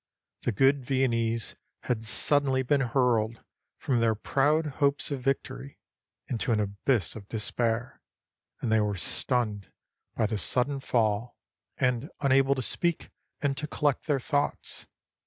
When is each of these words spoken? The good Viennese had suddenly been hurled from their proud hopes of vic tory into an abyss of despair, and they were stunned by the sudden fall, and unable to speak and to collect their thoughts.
The 0.41 0.51
good 0.51 0.83
Viennese 0.83 1.55
had 1.81 2.03
suddenly 2.03 2.63
been 2.63 2.81
hurled 2.81 3.43
from 3.77 3.99
their 3.99 4.15
proud 4.15 4.65
hopes 4.81 5.11
of 5.11 5.21
vic 5.21 5.43
tory 5.43 5.77
into 6.27 6.51
an 6.51 6.59
abyss 6.59 7.15
of 7.15 7.27
despair, 7.27 8.01
and 8.61 8.71
they 8.71 8.79
were 8.79 8.95
stunned 8.95 9.71
by 10.15 10.25
the 10.25 10.39
sudden 10.39 10.79
fall, 10.79 11.35
and 11.77 12.09
unable 12.19 12.55
to 12.55 12.63
speak 12.63 13.11
and 13.41 13.55
to 13.57 13.67
collect 13.67 14.07
their 14.07 14.19
thoughts. 14.19 14.87